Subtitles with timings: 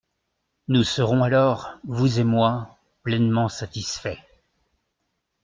[0.67, 4.17] Nous serons alors, vous et moi, pleinement satisfaits.